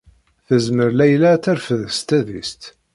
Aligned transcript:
Tezmer 0.47 0.91
Layla 0.97 1.27
ad 1.33 1.41
terfed 1.43 1.81
s 1.97 1.99
tadist. 2.07 2.61